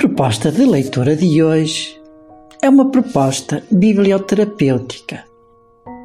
proposta 0.00 0.50
de 0.50 0.64
leitura 0.64 1.14
de 1.14 1.42
hoje 1.42 2.00
é 2.62 2.70
uma 2.70 2.90
proposta 2.90 3.62
biblioterapêutica. 3.70 5.22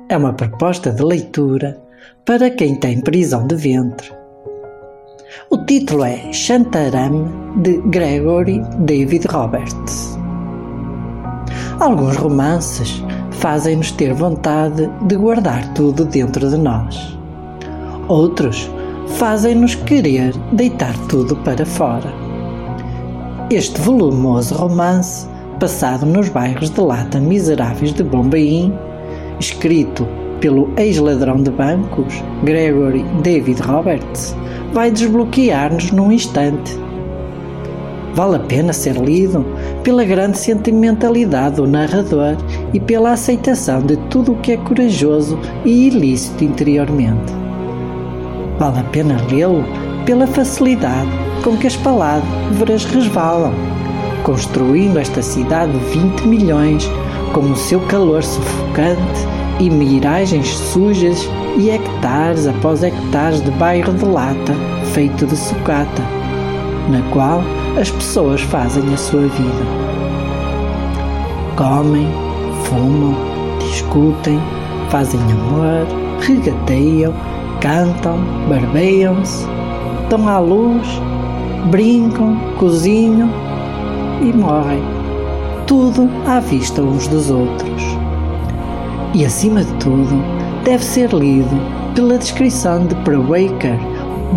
É 0.10 0.18
uma 0.18 0.34
proposta 0.34 0.92
de 0.92 1.02
leitura 1.02 1.82
para 2.26 2.50
quem 2.50 2.76
tem 2.76 3.00
prisão 3.00 3.48
de 3.48 3.56
ventre. 3.56 4.12
O 5.50 5.60
título 5.60 6.04
é 6.04 6.34
Shantaram 6.34 7.54
de 7.62 7.78
Gregory 7.84 8.62
David 8.80 9.28
Roberts. 9.28 10.20
Alguns 11.80 12.18
romances 12.18 13.02
fazem-nos 13.32 13.92
ter 13.92 14.14
vontade 14.14 14.92
de 15.08 15.16
guardar 15.16 15.74
tudo 15.74 16.04
dentro 16.04 16.50
de 16.50 16.58
nós. 16.58 17.18
Outros 18.10 18.70
fazem-nos 19.18 19.74
querer 19.74 20.34
deitar 20.52 20.94
tudo 21.08 21.38
para 21.38 21.66
fora. 21.66 22.25
Este 23.52 23.80
volumoso 23.80 24.56
romance, 24.56 25.28
passado 25.60 26.04
nos 26.04 26.30
bairros 26.30 26.72
de 26.72 26.82
lata 26.82 27.20
miseráveis 27.20 27.94
de 27.94 28.02
Bombaim, 28.02 28.74
escrito 29.40 30.08
pelo 30.42 30.74
ex-ladrão 30.78 31.44
de 31.44 31.52
bancos 31.52 32.24
Gregory 32.44 33.04
David 33.22 33.62
Roberts, 33.62 34.36
vai 34.74 34.90
desbloquear-nos 34.90 35.92
num 35.92 36.12
instante. 36.12 36.76
Vale 38.16 38.38
a 38.38 38.40
pena 38.40 38.74
ser 38.74 38.96
lido 38.96 39.46
pela 39.84 40.04
grande 40.04 40.40
sentimentalidade 40.40 41.58
do 41.58 41.68
narrador 41.68 42.36
e 42.74 42.80
pela 42.80 43.12
aceitação 43.12 43.80
de 43.82 43.96
tudo 44.10 44.32
o 44.32 44.38
que 44.38 44.54
é 44.54 44.58
corajoso 44.58 45.38
e 45.64 45.88
ilícito 45.90 46.44
interiormente. 46.44 47.32
Vale 48.58 48.80
a 48.80 48.84
pena 48.86 49.18
lê-lo 49.30 49.64
pela 50.04 50.26
facilidade 50.26 51.25
com 51.46 51.56
que 51.56 51.68
as 51.68 51.76
palavras 51.76 52.86
resvalam, 52.86 53.54
construindo 54.24 54.98
esta 54.98 55.22
cidade 55.22 55.72
de 55.74 56.00
20 56.00 56.22
milhões 56.28 56.90
com 57.34 57.52
o 57.52 57.56
seu 57.56 57.80
calor 57.82 58.24
sufocante 58.24 59.28
e 59.60 59.70
miragens 59.70 60.48
sujas 60.48 61.30
e 61.56 61.70
hectares 61.70 62.48
após 62.48 62.82
hectares 62.82 63.42
de 63.44 63.52
bairro 63.52 63.94
de 63.94 64.06
lata 64.06 64.56
feito 64.92 65.28
de 65.28 65.38
sucata, 65.38 66.02
na 66.90 67.04
qual 67.14 67.44
as 67.80 67.92
pessoas 67.92 68.42
fazem 68.42 68.92
a 68.92 68.98
sua 68.98 69.28
vida. 69.28 69.66
Comem, 71.56 72.08
fumam, 72.64 73.14
discutem, 73.60 74.42
fazem 74.90 75.22
amor, 75.22 75.86
regateiam, 76.22 77.14
cantam, 77.62 78.18
barbeiam-se, 78.50 79.46
dão 80.10 80.28
à 80.28 80.40
luz, 80.40 80.88
brincam, 81.66 82.38
cozinham 82.58 83.30
e 84.22 84.32
morrem. 84.32 84.84
Tudo 85.66 86.10
à 86.28 86.40
vista 86.40 86.82
uns 86.82 87.08
dos 87.08 87.30
outros. 87.30 87.84
E 89.14 89.26
acima 89.26 89.64
de 89.64 89.74
tudo, 89.76 90.22
deve 90.64 90.84
ser 90.84 91.12
lido 91.14 91.56
pela 91.96 92.18
descrição 92.18 92.86
de 92.86 92.96
Prewaker 93.04 93.80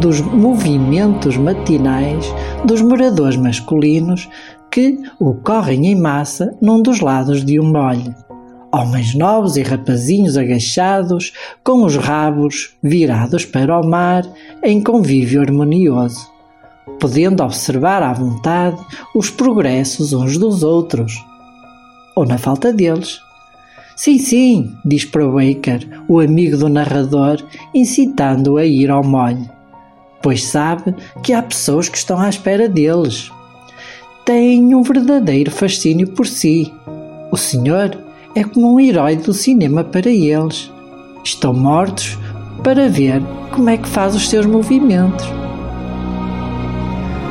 dos 0.00 0.20
movimentos 0.20 1.36
matinais 1.36 2.24
dos 2.64 2.80
moradores 2.80 3.36
masculinos 3.36 4.28
que 4.70 4.98
ocorrem 5.18 5.86
em 5.86 5.96
massa 5.96 6.56
num 6.60 6.80
dos 6.80 7.00
lados 7.00 7.44
de 7.44 7.58
um 7.58 7.64
molho. 7.64 8.14
Homens 8.72 9.14
novos 9.14 9.56
e 9.56 9.62
rapazinhos 9.62 10.36
agachados, 10.36 11.32
com 11.64 11.84
os 11.84 11.96
rabos 11.96 12.76
virados 12.82 13.44
para 13.44 13.80
o 13.80 13.86
mar, 13.86 14.24
em 14.62 14.82
convívio 14.82 15.40
harmonioso, 15.40 16.37
podendo 16.98 17.42
observar 17.42 18.02
à 18.02 18.12
vontade 18.12 18.78
os 19.14 19.30
progressos 19.30 20.12
uns 20.12 20.36
dos 20.36 20.62
outros, 20.62 21.24
ou 22.14 22.26
na 22.26 22.38
falta 22.38 22.72
deles. 22.72 23.20
Sim, 23.96 24.18
sim, 24.18 24.76
diz 24.84 25.04
para 25.04 25.26
Baker, 25.26 26.04
o 26.08 26.20
amigo 26.20 26.56
do 26.56 26.68
narrador, 26.68 27.44
incitando-o 27.74 28.56
a 28.56 28.64
ir 28.64 28.90
ao 28.90 29.02
molho, 29.02 29.48
pois 30.22 30.44
sabe 30.44 30.94
que 31.22 31.32
há 31.32 31.42
pessoas 31.42 31.88
que 31.88 31.98
estão 31.98 32.20
à 32.20 32.28
espera 32.28 32.68
deles. 32.68 33.30
Têm 34.24 34.74
um 34.74 34.82
verdadeiro 34.82 35.50
fascínio 35.50 36.08
por 36.12 36.26
si. 36.26 36.72
O 37.32 37.36
senhor 37.36 37.98
é 38.34 38.44
como 38.44 38.74
um 38.74 38.78
herói 38.80 39.16
do 39.16 39.32
cinema 39.32 39.82
para 39.82 40.08
eles. 40.08 40.70
Estão 41.24 41.52
mortos 41.52 42.16
para 42.62 42.88
ver 42.88 43.22
como 43.50 43.70
é 43.70 43.76
que 43.76 43.88
faz 43.88 44.14
os 44.14 44.28
seus 44.28 44.46
movimentos. 44.46 45.26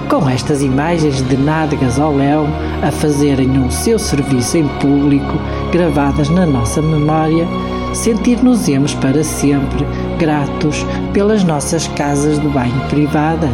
Com 0.10 0.30
estas 0.30 0.62
imagens 0.62 1.22
de 1.22 1.36
nádegas 1.36 2.00
ao 2.00 2.16
léu 2.16 2.48
a 2.82 2.90
fazerem 2.90 3.60
o 3.60 3.70
seu 3.70 4.00
serviço 4.00 4.58
em 4.58 4.66
público, 4.80 5.34
gravadas 5.70 6.30
na 6.30 6.46
nossa 6.46 6.82
memória, 6.82 7.46
sentir-nos-emos 7.94 8.94
para 8.94 9.22
sempre 9.22 9.86
gratos 10.18 10.86
pelas 11.12 11.44
nossas 11.44 11.90
casas 11.90 12.40
de 12.40 12.48
banho 12.48 12.80
privadas 12.88 13.52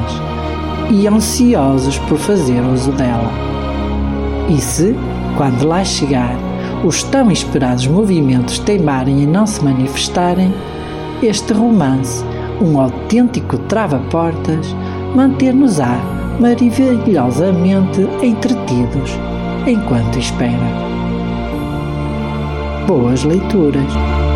e 0.92 1.08
ansiosos 1.08 1.98
por 1.98 2.20
fazer 2.20 2.62
uso 2.62 2.92
dela. 2.92 3.32
E 4.48 4.62
se, 4.62 4.96
quando 5.36 5.66
lá 5.66 5.84
chegar, 5.84 6.36
os 6.86 7.02
tão 7.02 7.32
esperados 7.32 7.88
movimentos 7.88 8.60
teimarem 8.60 9.24
em 9.24 9.28
não 9.28 9.48
se 9.48 9.64
manifestarem, 9.66 10.54
este 11.24 11.52
romance, 11.52 12.24
um 12.62 12.80
autêntico 12.80 13.58
trava-portas, 13.58 14.76
manter-nos-á 15.16 16.23
maravilhosamente 16.40 18.02
entretidos 18.22 19.12
enquanto 19.66 20.20
espera. 20.20 20.70
Boas 22.88 23.24
leituras! 23.24 24.33